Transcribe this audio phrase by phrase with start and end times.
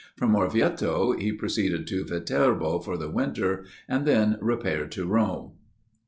[0.15, 5.51] From Orvieto, he proceeded to Viterbo for the winter, and then repaired to Rome.